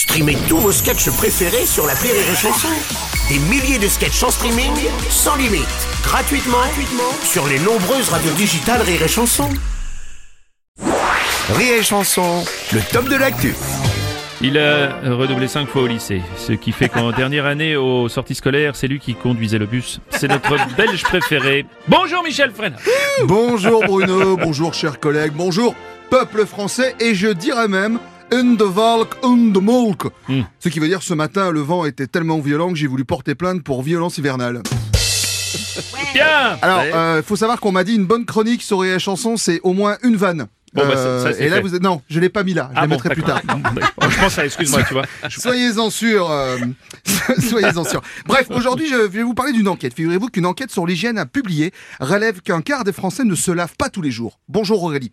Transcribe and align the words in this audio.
Streamez 0.00 0.38
tous 0.48 0.56
vos 0.56 0.72
sketchs 0.72 1.10
préférés 1.10 1.66
sur 1.66 1.86
la 1.86 1.92
Rire 1.92 2.14
et 2.14 2.34
Chanson. 2.34 2.68
Des 3.28 3.38
milliers 3.38 3.78
de 3.78 3.86
sketchs 3.86 4.22
en 4.22 4.30
streaming, 4.30 4.72
sans 5.10 5.36
limite, 5.36 5.68
gratuitement, 6.02 6.56
gratuitement 6.56 7.12
sur 7.22 7.46
les 7.46 7.58
nombreuses 7.58 8.08
radios 8.08 8.32
digitales 8.32 8.80
Rire 8.80 9.02
et 9.02 9.08
Chanson. 9.08 9.50
Rire 11.54 11.74
et 11.78 11.82
Chanson, 11.82 12.42
le 12.72 12.80
top 12.90 13.10
de 13.10 13.16
l'actu. 13.16 13.54
Il 14.40 14.56
a 14.56 15.00
redoublé 15.02 15.48
cinq 15.48 15.68
fois 15.68 15.82
au 15.82 15.86
lycée, 15.86 16.22
ce 16.38 16.52
qui 16.54 16.72
fait 16.72 16.88
qu'en 16.88 17.12
dernière 17.12 17.44
année 17.44 17.76
aux 17.76 18.08
sorties 18.08 18.34
scolaires, 18.34 18.76
c'est 18.76 18.88
lui 18.88 19.00
qui 19.00 19.14
conduisait 19.14 19.58
le 19.58 19.66
bus. 19.66 20.00
C'est 20.08 20.28
notre 20.28 20.56
Belge 20.78 21.02
préféré. 21.02 21.66
Bonjour 21.88 22.22
Michel 22.24 22.52
Fren. 22.52 22.74
Bonjour 23.24 23.84
Bruno, 23.84 24.38
bonjour 24.38 24.72
chers 24.72 24.98
collègues, 24.98 25.32
bonjour 25.34 25.74
peuple 26.08 26.46
français 26.46 26.96
et 27.00 27.14
je 27.14 27.28
dirais 27.28 27.68
même 27.68 28.00
in 28.32 28.56
the 28.56 28.62
Valk, 28.62 29.16
in 29.22 29.52
the 29.52 29.62
Molk. 29.62 30.06
Hmm. 30.28 30.42
Ce 30.58 30.68
qui 30.68 30.78
veut 30.78 30.88
dire 30.88 31.02
ce 31.02 31.14
matin 31.14 31.50
le 31.50 31.60
vent 31.60 31.84
était 31.84 32.06
tellement 32.06 32.38
violent 32.40 32.70
que 32.70 32.76
j'ai 32.76 32.86
voulu 32.86 33.04
porter 33.04 33.34
plainte 33.34 33.62
pour 33.62 33.82
violence 33.82 34.18
hivernale. 34.18 34.62
Bien. 36.14 36.58
Alors, 36.62 36.82
euh, 36.82 37.22
faut 37.22 37.36
savoir 37.36 37.60
qu'on 37.60 37.72
m'a 37.72 37.84
dit 37.84 37.94
une 37.94 38.06
bonne 38.06 38.24
chronique 38.24 38.62
sur 38.62 38.82
les 38.82 38.98
chansons, 38.98 39.36
c'est 39.36 39.60
au 39.62 39.72
moins 39.72 39.96
une 40.02 40.16
vanne. 40.16 40.46
Bon, 40.72 40.86
bah, 40.86 40.94
ça- 40.94 41.32
ça, 41.32 41.40
et 41.40 41.48
là, 41.48 41.56
fait. 41.56 41.62
vous 41.62 41.74
êtes... 41.74 41.82
Non, 41.82 42.00
je 42.08 42.20
l'ai 42.20 42.28
pas 42.28 42.44
mis 42.44 42.54
là, 42.54 42.68
je 42.72 42.78
Ah 42.78 42.80
la 42.82 42.86
bon, 42.86 42.94
mettrai 42.94 43.10
plus 43.10 43.22
tard. 43.24 43.40
d'accord. 43.44 44.10
Je 44.10 44.20
pense 44.20 44.38
à, 44.38 44.44
excuse-moi, 44.44 44.82
tu 44.84 44.94
vois. 44.94 45.02
Soyez-en 45.28 45.90
sûrs. 45.90 46.30
euh, 46.30 46.58
Soyez-en 47.48 47.84
sûrs. 47.84 48.02
Bref, 48.26 48.46
aujourd'hui, 48.50 48.88
je 48.88 48.94
vais 48.94 49.22
vous 49.22 49.34
parler 49.34 49.52
d'une 49.52 49.66
enquête. 49.68 49.94
Figurez-vous 49.94 50.28
qu'une 50.28 50.46
enquête 50.46 50.70
sur 50.70 50.86
l'hygiène 50.86 51.18
a 51.18 51.26
publié 51.26 51.72
relève 51.98 52.40
qu'un 52.40 52.60
quart 52.60 52.84
des 52.84 52.92
Français 52.92 53.24
ne 53.24 53.34
se 53.34 53.50
lavent 53.50 53.74
pas 53.76 53.88
tous 53.88 54.00
les 54.02 54.10
jours. 54.12 54.38
Bonjour 54.48 54.82
Aurélie. 54.84 55.10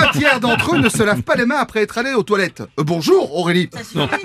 Un 0.00 0.12
tiers 0.12 0.38
d'entre 0.40 0.74
eux 0.76 0.78
ne 0.78 0.88
se 0.88 1.02
lavent 1.02 1.22
pas 1.22 1.34
les 1.34 1.44
mains 1.46 1.58
après 1.58 1.82
être 1.82 1.98
allés 1.98 2.14
aux 2.14 2.22
toilettes. 2.22 2.62
Euh, 2.78 2.84
bonjour 2.84 3.36
Aurélie. 3.36 3.70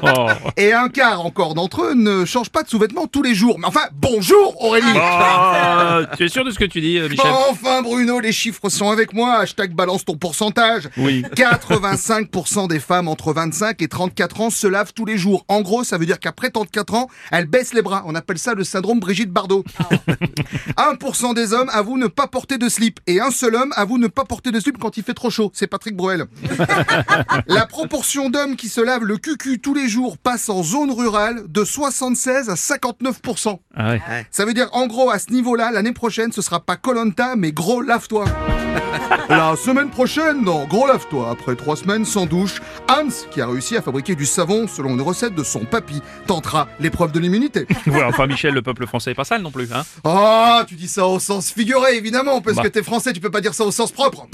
Oh. 0.03 0.27
Et 0.58 0.72
un 0.73 0.89
quart 0.89 1.25
encore 1.25 1.55
d'entre 1.55 1.83
eux 1.83 1.94
ne 1.95 2.25
changent 2.25 2.49
pas 2.52 2.61
de 2.63 2.70
sous-vêtements 2.70 3.08
tous 3.08 3.23
les 3.23 3.33
jours. 3.33 3.58
Mais 3.59 3.66
enfin, 3.67 3.85
bonjour 3.94 4.61
Aurélie. 4.63 4.85
Oh, 4.95 6.02
tu 6.17 6.25
es 6.25 6.30
sûr 6.30 6.45
de 6.45 6.52
ce 6.52 6.59
que 6.59 6.66
tu 6.66 6.80
dis, 6.80 6.97
euh, 7.00 7.09
Michel? 7.09 7.31
Enfin 7.50 7.81
Bruno, 7.81 8.19
les 8.19 8.31
chiffres 8.31 8.69
sont 8.69 8.89
avec 8.91 9.13
moi. 9.13 9.38
Hashtag 9.39 9.73
balance 9.73 10.06
ton 10.06 10.16
pourcentage. 10.16 10.42
Oui. 10.97 11.23
85% 11.36 12.67
des 12.67 12.80
femmes 12.80 13.08
entre 13.08 13.33
25 13.33 13.81
et 13.81 13.88
34 13.88 14.41
ans 14.41 14.50
se 14.50 14.67
lavent 14.67 14.94
tous 14.94 15.05
les 15.05 15.17
jours. 15.17 15.45
En 15.47 15.61
gros, 15.61 15.83
ça 15.83 15.97
veut 15.97 16.05
dire 16.05 16.19
qu'après 16.19 16.50
34 16.50 16.94
ans, 16.95 17.08
elles 17.31 17.45
baissent 17.45 17.73
les 17.73 17.81
bras. 17.81 18.03
On 18.05 18.16
appelle 18.16 18.39
ça 18.39 18.53
le 18.53 18.63
syndrome 18.63 19.00
Brigitte 19.00 19.31
Bardot. 19.31 19.63
1% 20.77 21.33
des 21.33 21.53
hommes 21.53 21.69
avouent 21.72 21.97
ne 21.97 22.08
pas 22.08 22.27
porter 22.27 22.58
de 22.58 22.69
slip. 22.69 23.00
Et 23.08 23.19
un 23.19 23.31
seul 23.31 23.55
homme 23.55 23.73
avoue 23.75 23.97
ne 23.97 24.08
pas 24.08 24.25
porter 24.25 24.52
de 24.52 24.59
slip 24.59 24.77
quand 24.77 24.97
il 24.97 25.03
fait 25.03 25.13
trop 25.13 25.30
chaud. 25.30 25.52
C'est 25.53 25.67
Patrick 25.67 25.95
Bruel. 25.95 26.25
La 27.47 27.66
proportion 27.66 28.30
d'hommes 28.30 28.55
qui 28.55 28.69
se 28.69 28.81
lavent 28.81 29.05
le 29.05 29.17
cucu 29.17 29.59
tous 29.59 29.73
les 29.73 29.88
jours 29.88 30.17
passe 30.17 30.50
en 30.50 30.63
zone 30.63 30.91
rurale 30.91 31.44
de 31.47 31.63
76 31.63 32.50
à 32.50 32.55
59%. 32.55 33.59
Ah 33.75 33.91
ouais. 33.91 34.02
Ça 34.31 34.45
veut 34.45 34.53
dire, 34.53 34.69
en 34.73 34.88
gros, 34.88 35.09
à 35.09 35.19
ce 35.19 35.31
niveau-là, 35.31 35.72
l'année 35.72 35.94
prochaine, 35.94 36.31
ce 36.31 36.41
sera 36.41 36.59
pas 36.59 36.75
Colanta, 36.75 37.35
mais 37.35 37.52
gros 37.52 37.81
lave-toi. 37.81 38.25
La 39.29 39.55
semaine 39.55 39.89
prochaine, 39.89 40.43
dans 40.43 40.66
Gros 40.66 40.88
lave-toi, 40.88 41.29
après 41.31 41.55
trois 41.55 41.75
semaines 41.75 42.05
sans 42.05 42.25
douche, 42.25 42.61
Hans, 42.89 43.07
qui 43.31 43.41
a 43.41 43.47
réussi 43.47 43.77
à 43.77 43.81
fabriquer 43.81 44.16
du 44.16 44.25
savon 44.25 44.67
selon 44.67 44.91
une 44.91 45.02
recette 45.02 45.35
de 45.35 45.43
son 45.43 45.59
papy, 45.66 46.02
tentera 46.27 46.67
l'épreuve 46.79 47.11
de 47.11 47.19
l'immunité. 47.19 47.67
Ouais, 47.88 48.03
enfin, 48.03 48.27
Michel, 48.27 48.53
le 48.53 48.61
peuple 48.61 48.88
français 48.88 49.11
est 49.11 49.16
pas 49.16 49.23
sale 49.25 49.41
non 49.41 49.51
plus, 49.51 49.71
hein 49.73 49.83
Oh, 50.03 50.61
tu 50.67 50.75
dis 50.75 50.88
ça 50.88 51.05
au 51.07 51.19
sens 51.19 51.51
figuré, 51.51 51.95
évidemment, 51.97 52.41
parce 52.41 52.57
Bah. 52.57 52.63
que 52.63 52.67
t'es 52.69 52.83
français, 52.83 53.13
tu 53.13 53.19
peux 53.19 53.29
pas 53.31 53.41
dire 53.41 53.53
ça 53.53 53.63
au 53.66 53.71
sens 53.71 53.91
propre. 53.91 54.27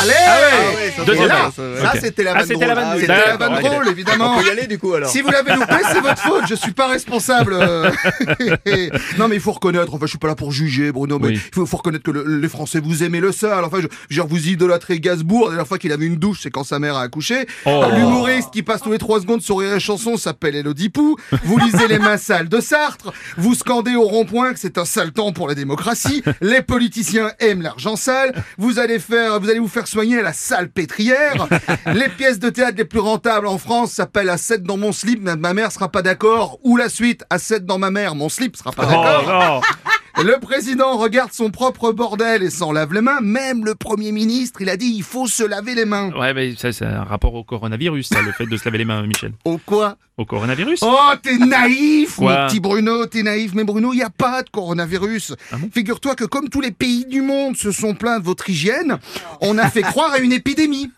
Allez 0.00 0.12
ouais. 0.12 1.04
Deuxième 1.06 1.24
Et 1.24 1.28
là, 1.28 1.50
vanne. 1.56 1.76
Ça, 1.82 2.00
c'était 2.00 2.22
la 2.22 2.30
Ah, 2.32 2.34
vanne 2.34 2.46
c'était 2.48 2.66
drôle. 2.66 3.00
C'était 3.00 3.06
la 3.12 3.36
vanne 3.36 3.88
évidemment. 3.90 4.34
On 4.36 4.40
peut 4.40 4.46
y 4.46 4.50
aller 4.50 4.66
du 4.66 4.78
coup 4.78 4.94
alors. 4.94 5.10
Si 5.10 5.20
vous 5.22 5.30
l'avez 5.30 5.54
loupé, 5.54 5.74
c'est 5.92 6.00
votre 6.00 6.18
faute. 6.22 6.44
Je 6.48 6.54
suis 6.54 6.72
pas 6.72 6.86
responsable. 6.88 7.56
non, 9.18 9.28
mais 9.28 9.36
il 9.36 9.40
faut 9.40 9.52
reconnaître. 9.52 9.92
Enfin, 9.94 10.06
je 10.06 10.10
suis 10.10 10.18
pas 10.18 10.28
là 10.28 10.34
pour 10.34 10.52
juger, 10.52 10.92
Bruno, 10.92 11.18
mais 11.18 11.28
il 11.28 11.34
Oui. 11.36 11.40
faut, 11.54 11.66
faut 11.66 11.76
reconnaître 11.78 12.04
que 12.04 12.10
le- 12.10 12.38
les 12.40 12.48
Français 12.48 12.80
vous 12.82 13.02
aimez 13.02 13.20
le 13.20 13.32
sale. 13.32 13.64
Enfin, 13.64 13.78
je, 13.80 14.14
dire, 14.14 14.26
vous 14.26 14.48
idolâtrez 14.48 15.00
Gainsbourg. 15.00 15.44
La 15.46 15.50
dernière 15.50 15.66
fois 15.68 15.78
qu'il 15.78 15.92
avait 15.92 16.06
une 16.06 16.16
douche, 16.16 16.40
c'est 16.42 16.50
quand 16.50 16.64
sa 16.64 16.78
mère 16.78 16.96
a 16.96 17.02
accouché. 17.02 17.46
Oh. 17.66 17.84
L'humoriste 17.94 18.50
qui 18.52 18.62
passe 18.62 18.82
tous 18.82 18.92
les 18.92 18.98
trois 18.98 19.20
secondes 19.20 19.42
sur 19.42 19.60
les 19.60 19.80
chansons 19.80 20.16
s'appelle 20.16 20.56
Elodie 20.56 20.88
Pou. 20.90 21.16
Vous 21.44 21.58
lisez 21.58 21.88
les 21.88 21.98
mains 21.98 22.16
sales 22.16 22.48
de 22.48 22.60
Sartre. 22.60 23.12
Vous 23.36 23.54
scandez 23.54 23.94
au 23.96 24.04
rond-point 24.04 24.52
que 24.52 24.58
c'est 24.60 24.78
un 24.78 24.84
sale 24.84 25.12
temps 25.12 25.32
pour 25.32 25.48
la 25.48 25.54
démocratie. 25.54 26.22
Les 26.40 26.62
politiciens 26.62 27.30
aiment 27.40 27.62
l'argent 27.62 27.96
sale. 27.96 28.34
Vous 28.58 28.78
allez 28.78 28.98
faire, 28.98 29.40
vous 29.40 29.50
allez 29.50 29.58
vous 29.64 29.70
faire 29.70 29.86
soigner 29.86 30.18
à 30.18 30.22
la 30.22 30.34
salle 30.34 30.68
pétrière. 30.68 31.48
Les 31.86 32.10
pièces 32.10 32.38
de 32.38 32.50
théâtre 32.50 32.76
les 32.76 32.84
plus 32.84 33.00
rentables 33.00 33.46
en 33.46 33.56
France 33.56 33.92
s'appellent 33.92 34.28
à 34.28 34.36
7 34.36 34.62
dans 34.62 34.76
mon 34.76 34.92
slip, 34.92 35.22
ma 35.22 35.54
mère 35.54 35.72
sera 35.72 35.90
pas 35.90 36.02
d'accord. 36.02 36.58
Ou 36.62 36.76
la 36.76 36.90
suite, 36.90 37.24
à 37.30 37.38
7 37.38 37.64
dans 37.64 37.78
ma 37.78 37.90
mère, 37.90 38.14
mon 38.14 38.28
slip 38.28 38.56
sera 38.56 38.72
pas 38.72 38.84
d'accord. 38.84 39.62
Oh. 39.64 39.90
Le 40.22 40.38
président 40.38 40.96
regarde 40.96 41.32
son 41.32 41.50
propre 41.50 41.90
bordel 41.92 42.42
et 42.44 42.50
s'en 42.50 42.70
lave 42.72 42.92
les 42.94 43.00
mains. 43.00 43.20
Même 43.20 43.64
le 43.64 43.74
premier 43.74 44.12
ministre, 44.12 44.60
il 44.62 44.68
a 44.68 44.76
dit 44.76 44.92
il 44.96 45.02
faut 45.02 45.26
se 45.26 45.42
laver 45.42 45.74
les 45.74 45.84
mains. 45.84 46.12
Ouais, 46.12 46.32
mais 46.32 46.54
ça, 46.56 46.72
c'est 46.72 46.84
un 46.86 47.02
rapport 47.02 47.34
au 47.34 47.42
coronavirus, 47.42 48.08
ça, 48.08 48.22
le 48.22 48.30
fait 48.32 48.46
de 48.46 48.56
se 48.56 48.64
laver 48.64 48.78
les 48.78 48.84
mains, 48.84 49.02
Michel. 49.06 49.32
Au 49.44 49.58
quoi? 49.58 49.96
Au 50.16 50.24
coronavirus 50.24 50.78
Oh, 50.84 50.96
t'es 51.20 51.36
naïf, 51.38 52.14
Quoi 52.16 52.42
mon 52.42 52.46
petit 52.46 52.60
Bruno, 52.60 53.04
t'es 53.06 53.24
naïf. 53.24 53.52
Mais 53.54 53.64
Bruno, 53.64 53.92
il 53.92 53.96
n'y 53.96 54.02
a 54.04 54.10
pas 54.10 54.44
de 54.44 54.48
coronavirus. 54.50 55.34
Ah 55.52 55.56
bon? 55.56 55.68
Figure-toi 55.74 56.14
que 56.14 56.22
comme 56.24 56.48
tous 56.48 56.60
les 56.60 56.70
pays 56.70 57.04
du 57.06 57.20
monde 57.20 57.56
se 57.56 57.72
sont 57.72 57.94
plaints 57.94 58.20
de 58.20 58.24
votre 58.24 58.48
hygiène, 58.48 58.98
on 59.40 59.58
a 59.58 59.68
fait 59.68 59.82
croire 59.82 60.12
à 60.12 60.18
une 60.18 60.32
épidémie. 60.32 60.92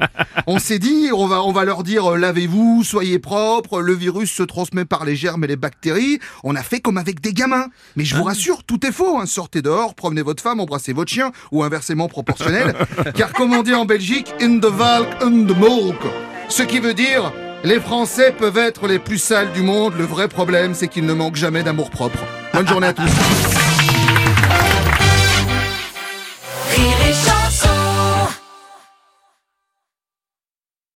On 0.46 0.58
s'est 0.58 0.78
dit, 0.78 1.08
on 1.14 1.26
va, 1.26 1.42
on 1.42 1.52
va 1.52 1.64
leur 1.64 1.82
dire, 1.82 2.12
euh, 2.12 2.18
lavez-vous, 2.18 2.84
soyez 2.84 3.18
propres, 3.18 3.80
le 3.80 3.94
virus 3.94 4.30
se 4.30 4.42
transmet 4.42 4.84
par 4.84 5.06
les 5.06 5.16
germes 5.16 5.44
et 5.44 5.46
les 5.46 5.56
bactéries. 5.56 6.18
On 6.44 6.54
a 6.54 6.62
fait 6.62 6.80
comme 6.80 6.98
avec 6.98 7.20
des 7.22 7.32
gamins. 7.32 7.68
Mais 7.96 8.04
je 8.04 8.14
vous 8.16 8.22
Ah. 8.22 8.28
rassure, 8.28 8.64
tout 8.64 8.84
est 8.86 8.92
faux. 8.92 9.05
Hein. 9.18 9.26
Sortez 9.26 9.62
dehors, 9.62 9.94
promenez 9.94 10.22
votre 10.22 10.42
femme, 10.42 10.60
embrassez 10.60 10.92
votre 10.92 11.10
chien, 11.10 11.32
ou 11.52 11.62
inversement 11.62 12.08
proportionnel. 12.08 12.74
car 13.14 13.32
comme 13.32 13.52
on 13.52 13.62
dit 13.62 13.74
en 13.74 13.84
Belgique, 13.84 14.34
in 14.40 14.58
the 14.58 14.66
valk, 14.66 15.08
in 15.22 15.44
the 15.44 15.56
milk. 15.56 16.00
Ce 16.48 16.62
qui 16.62 16.78
veut 16.78 16.94
dire, 16.94 17.32
les 17.64 17.80
Français 17.80 18.32
peuvent 18.36 18.58
être 18.58 18.86
les 18.86 18.98
plus 18.98 19.18
sales 19.18 19.52
du 19.52 19.62
monde. 19.62 19.94
Le 19.96 20.04
vrai 20.04 20.28
problème, 20.28 20.74
c'est 20.74 20.88
qu'ils 20.88 21.06
ne 21.06 21.14
manquent 21.14 21.36
jamais 21.36 21.62
d'amour 21.62 21.90
propre. 21.90 22.18
Bonne 22.52 22.68
journée 22.68 22.88
à 22.88 22.92
tous. 22.92 23.02